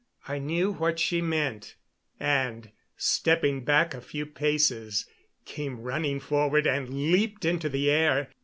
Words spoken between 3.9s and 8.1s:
a few paces, came running forward and leaped into the